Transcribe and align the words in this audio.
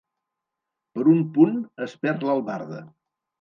Per 0.95 1.03
un 1.11 1.21
punt 1.35 1.59
es 1.87 1.95
perd 2.07 2.27
l'albarda. 2.31 2.83